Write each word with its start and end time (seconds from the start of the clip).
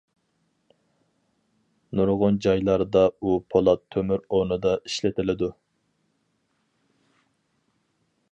نۇرغۇن 1.99 2.39
جايلاردا 2.45 3.03
ئۇ 3.21 3.35
پولات-تۆمۈر 3.55 4.25
ئورنىدا 4.37 4.73
ئىشلىتىلىدۇ! 4.79 5.53